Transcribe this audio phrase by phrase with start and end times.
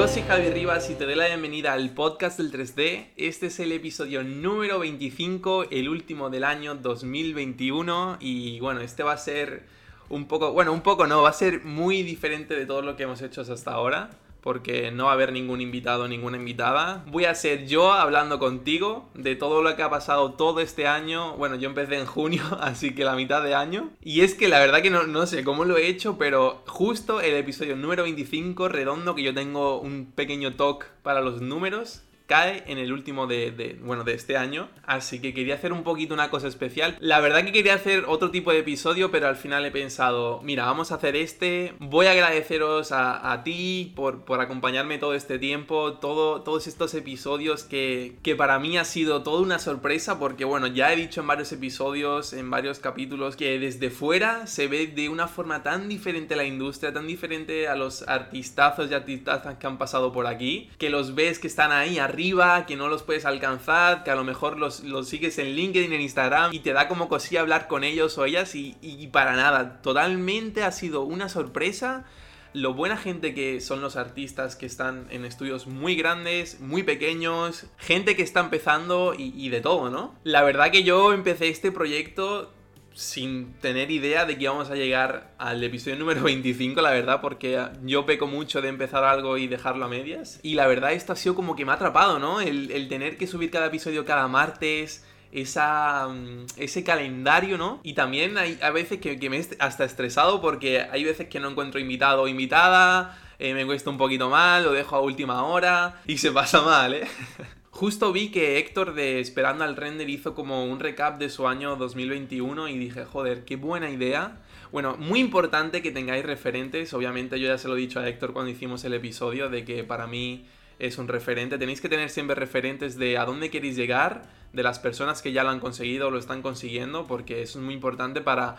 [0.00, 3.08] Yo soy Javi Rivas y te doy la bienvenida al podcast del 3D.
[3.18, 9.12] Este es el episodio número 25, el último del año 2021 y bueno, este va
[9.12, 9.64] a ser
[10.08, 13.02] un poco, bueno, un poco no, va a ser muy diferente de todo lo que
[13.02, 14.08] hemos hecho hasta ahora
[14.42, 17.04] porque no va a haber ningún invitado, ninguna invitada.
[17.08, 21.36] Voy a ser yo hablando contigo de todo lo que ha pasado todo este año.
[21.36, 23.90] Bueno, yo empecé en junio, así que la mitad de año.
[24.02, 27.20] Y es que la verdad que no, no sé cómo lo he hecho, pero justo
[27.20, 32.62] el episodio número 25, redondo, que yo tengo un pequeño talk para los números, cae
[32.68, 34.68] en el último de, bueno, de este año.
[34.86, 36.96] Así que quería hacer un poquito una cosa especial.
[37.00, 40.64] La verdad que quería hacer otro tipo de episodio, pero al final he pensado, mira,
[40.64, 41.74] vamos a hacer este.
[41.80, 47.64] Voy a agradeceros a, ti por, por, acompañarme todo este tiempo, todo, todos estos episodios
[47.64, 51.26] que, que para mí ha sido toda una sorpresa, porque bueno, ya he dicho en
[51.26, 56.36] varios episodios, en varios capítulos, que desde fuera se ve de una forma tan diferente
[56.36, 60.90] la industria, tan diferente a los artistazos y artistazas que han pasado por aquí, que
[60.90, 62.19] los ves que están ahí arriba
[62.66, 66.52] que no los puedes alcanzar, que a lo mejor los, sigues en LinkedIn, en Instagram
[66.52, 69.80] y te da como cosilla hablar con ellos o ellas y, y para nada.
[69.82, 72.04] Totalmente ha sido una sorpresa
[72.52, 77.66] lo buena gente que son los artistas que están en estudios muy grandes, muy pequeños,
[77.78, 80.14] gente que está empezando y, de todo, ¿no?
[80.24, 82.52] La verdad que yo empecé este proyecto
[82.94, 87.64] sin tener idea de que íbamos a llegar al episodio número 25, la verdad, porque
[87.82, 90.40] yo peco mucho de empezar algo y dejarlo a medias.
[90.42, 92.40] Y la verdad, esto ha sido como que me ha atrapado, ¿no?
[92.40, 97.80] El, tener que subir cada episodio cada martes, esa, mm, ese calendario, ¿no?
[97.82, 101.50] Y también hay a veces que, me he hasta estresado porque hay veces que no
[101.50, 106.00] encuentro invitado o invitada, eh, me cuesta un poquito mal, lo dejo a última hora
[106.06, 107.08] y se pasa mal, ¿eh?
[107.80, 111.76] Justo vi que Héctor de Esperando al Render hizo como un recap de su año
[111.76, 114.36] 2021 y dije, joder, qué buena idea.
[114.70, 116.92] Bueno, muy importante que tengáis referentes.
[116.92, 119.82] Obviamente yo ya se lo he dicho a Héctor cuando hicimos el episodio de que
[119.82, 120.44] para mí
[120.78, 121.56] es un referente.
[121.56, 125.42] Tenéis que tener siempre referentes de a dónde queréis llegar, de las personas que ya
[125.42, 128.58] lo han conseguido o lo están consiguiendo, porque eso es muy importante para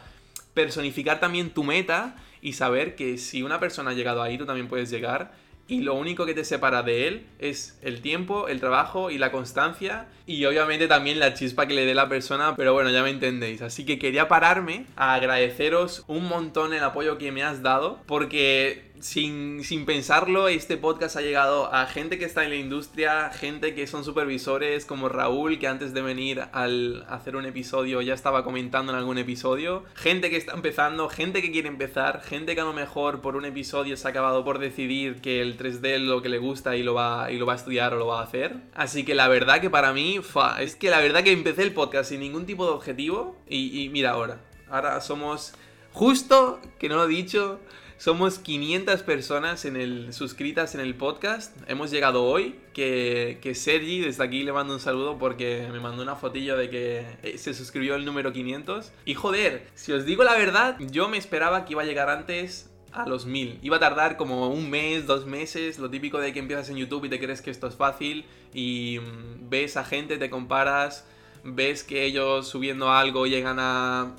[0.55, 4.67] personificar también tu meta y saber que si una persona ha llegado ahí, tú también
[4.67, 5.31] puedes llegar
[5.67, 9.31] y lo único que te separa de él es el tiempo, el trabajo y la
[9.31, 13.09] constancia y obviamente también la chispa que le dé la persona, pero bueno, ya me
[13.09, 13.61] entendéis.
[13.61, 18.91] Así que quería pararme a agradeceros un montón el apoyo que me has dado porque
[19.01, 23.87] sin, pensarlo, este podcast ha llegado a gente que está en la industria, gente que
[23.87, 28.91] son supervisores como Raúl, que antes de venir al hacer un episodio ya estaba comentando
[28.91, 32.73] en algún episodio, gente que está empezando, gente que quiere empezar, gente que a lo
[32.73, 36.29] mejor por un episodio se ha acabado por decidir que el 3D es lo que
[36.29, 38.57] le gusta y lo va, y lo va a estudiar o lo va a hacer.
[38.73, 40.19] Así que la verdad que para mí,
[40.59, 43.89] es que la verdad que empecé el podcast sin ningún tipo de objetivo y, y
[43.89, 45.53] mira ahora, ahora somos
[45.93, 47.59] justo, que no lo he dicho,
[48.01, 51.55] somos 500 personas en el, suscritas en el podcast.
[51.67, 52.55] Hemos llegado hoy.
[52.73, 56.71] Que, que Sergi, desde aquí le mando un saludo porque me mandó una fotillo de
[56.71, 58.91] que eh, se suscribió el número 500.
[59.05, 62.70] Y joder, si os digo la verdad, yo me esperaba que iba a llegar antes
[62.93, 63.59] a los 1000.
[63.61, 67.05] Iba a tardar como un mes, dos meses, lo típico de que empiezas en YouTube
[67.05, 71.05] y te crees que esto es fácil y mm, ves a gente, te comparas,
[71.43, 74.13] ves que ellos subiendo algo llegan a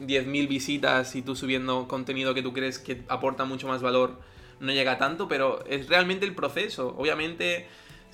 [0.00, 4.18] 10.000 visitas y tú subiendo contenido que tú crees que aporta mucho más valor,
[4.60, 6.94] no llega tanto, pero es realmente el proceso.
[6.98, 7.66] Obviamente,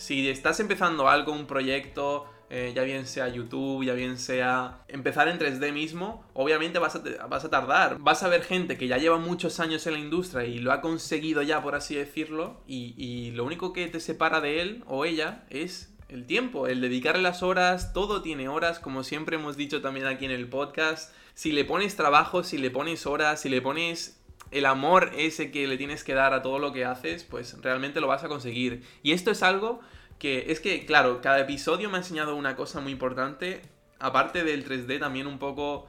[0.02, 5.28] si estás empezando algo, un proyecto, eh, ya bien sea YouTube, ya bien sea empezar
[5.28, 7.98] en 3D mismo, obviamente vas a, vas a tardar.
[8.00, 10.80] Vas a ver gente que ya lleva muchos años en la industria y lo ha
[10.80, 15.04] conseguido ya, por así decirlo, y, y lo único que te separa de él o
[15.04, 19.80] ella es el tiempo, el dedicarle las horas, todo tiene horas, como siempre hemos dicho
[19.80, 21.14] también aquí en el podcast.
[21.34, 24.21] Si le pones trabajo, si le pones horas, si le pones
[24.52, 28.00] el amor ese que le tienes que dar a todo lo que haces, pues realmente
[28.00, 28.82] lo vas a conseguir.
[29.02, 29.80] Y esto es algo
[30.18, 33.62] que es que, claro, cada episodio me ha enseñado una cosa muy importante,
[33.98, 35.88] aparte del 3D, también un poco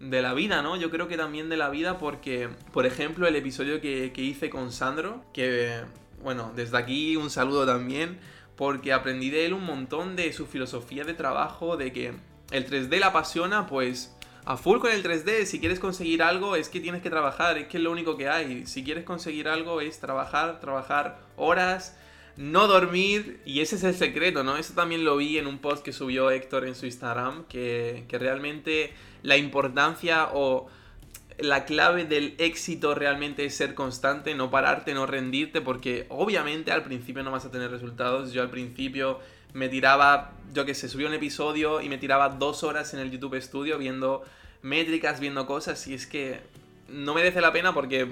[0.00, 0.76] de la vida, ¿no?
[0.76, 4.50] Yo creo que también de la vida porque, por ejemplo, el episodio que, que hice
[4.50, 5.82] con Sandro, que,
[6.22, 8.18] bueno, desde aquí un saludo también
[8.56, 12.14] porque aprendí de él un montón de su filosofía de trabajo, de que
[12.50, 16.68] el 3D la apasiona, pues a full con el 3D, si quieres conseguir algo es
[16.68, 18.66] que tienes que trabajar, es que es lo único que hay.
[18.66, 21.96] Si quieres conseguir algo es trabajar, trabajar horas,
[22.36, 24.56] no dormir, y ese es el secreto, ¿no?
[24.56, 28.18] Eso también lo vi en un post que subió Héctor en su Instagram, que, que
[28.18, 28.92] realmente
[29.22, 30.68] la importancia o
[31.38, 36.84] la clave del éxito realmente es ser constante, no pararte, no rendirte, porque obviamente al
[36.84, 38.32] principio no vas a tener resultados.
[38.32, 39.20] Yo al principio
[39.54, 43.10] me tiraba, yo que sé, subía un episodio y me tiraba dos horas en el
[43.10, 44.22] YouTube Studio viendo
[44.60, 46.40] métricas, viendo cosas, y es que
[46.88, 48.08] no merece la pena porque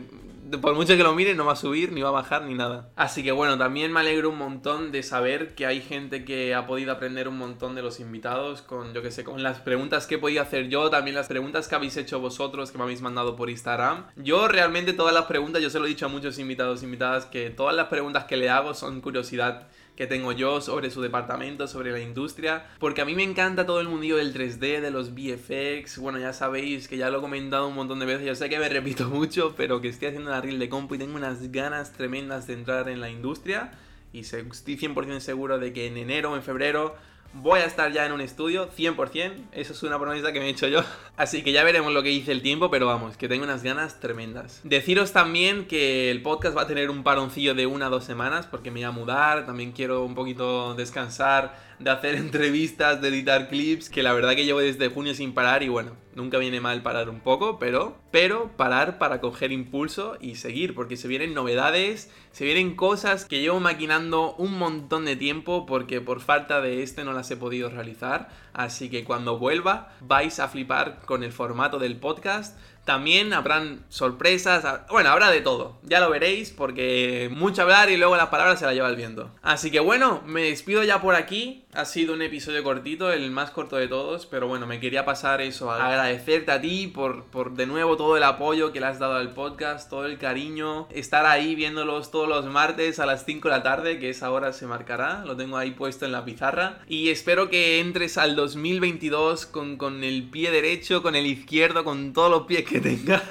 [0.61, 2.91] por mucho que lo mire, no va a subir, ni va a bajar, ni nada.
[2.97, 6.67] Así que bueno, también me alegro un montón de saber que hay gente que ha
[6.67, 10.17] podido aprender un montón de los invitados con, yo que sé, con las preguntas que
[10.17, 13.37] he podido hacer yo, también las preguntas que habéis hecho vosotros, que me habéis mandado
[13.37, 14.07] por Instagram.
[14.17, 17.51] Yo realmente todas las preguntas, yo se lo he dicho a muchos invitados, invitadas, que
[17.51, 21.93] todas las preguntas que le hago son curiosidad que tengo yo sobre su departamento, sobre
[21.93, 25.99] la industria, porque a mí me encanta todo el mundillo del 3D, de los VFX,
[25.99, 28.59] bueno, ya sabéis que ya lo he comentado un montón de veces, yo sé que
[28.59, 31.93] me repito mucho, pero que estoy haciendo una reel de compu y tengo unas ganas
[31.93, 33.73] tremendas de entrar en la industria
[34.13, 36.97] y estoy 100% seguro de que en enero o en febrero
[37.35, 40.51] voy a estar ya en un estudio, 100%, eso es una promesa que me he
[40.51, 40.83] hecho yo.
[41.17, 44.01] Así que ya veremos lo que dice el tiempo, pero vamos, que tengo unas ganas
[44.01, 44.61] tremendas.
[44.65, 48.47] Deciros también que el podcast va a tener un paroncillo de una o dos semanas,
[48.47, 53.49] porque me voy a mudar, también quiero un poquito descansar de hacer entrevistas, de editar
[53.49, 56.83] clips, que la verdad que llevo desde junio sin parar y bueno, nunca viene mal
[56.83, 62.11] parar un poco, pero, pero parar para coger impulso y seguir, porque se vienen novedades,
[62.33, 67.05] se vienen cosas que llevo maquinando un montón de tiempo porque por falta de este
[67.05, 71.79] no las he podido realizar, así que cuando vuelva vais a flipar con el formato
[71.79, 75.77] del podcast también habrán sorpresas, bueno, habrá de todo.
[75.83, 79.31] Ya lo veréis porque mucho hablar y luego las palabras se las lleva el viento.
[79.43, 81.65] Así que bueno, me despido ya por aquí.
[81.75, 85.41] Ha sido un episodio cortito, el más corto de todos, pero bueno, me quería pasar
[85.41, 89.15] eso, agradecerte a ti por, por de nuevo todo el apoyo que le has dado
[89.15, 93.55] al podcast, todo el cariño, estar ahí viéndolos todos los martes a las 5 de
[93.55, 96.81] la tarde, que esa hora se marcará, lo tengo ahí puesto en la pizarra.
[96.89, 102.13] Y espero que entres al 2022 con, con el pie derecho, con el izquierdo, con
[102.13, 103.23] todos los pies que tenga.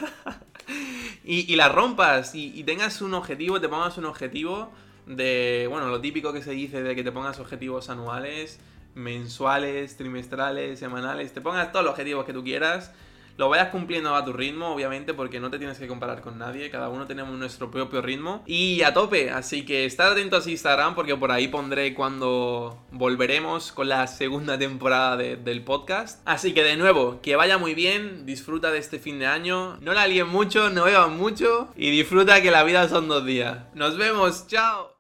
[1.25, 4.71] y, la rompas y, tengas un objetivo, te pongas un objetivo
[5.07, 8.59] de, bueno, lo típico que se dice de que te pongas objetivos anuales,
[8.93, 12.93] mensuales, trimestrales, semanales, te pongas todos los objetivos que tú quieras
[13.37, 16.69] lo vayas cumpliendo a tu ritmo, obviamente, porque no te tienes que comparar con nadie,
[16.69, 20.95] cada uno tenemos nuestro propio ritmo y a tope, así que estar atentos a Instagram
[20.95, 26.21] porque por ahí pondré cuando volveremos con la segunda temporada del podcast.
[26.25, 29.93] Así que de nuevo, que vaya muy bien, disfruta de este fin de año, no
[29.93, 33.59] la líen mucho, no beban mucho y disfruta que la vida son dos días.
[33.73, 34.90] Nos vemos, chao.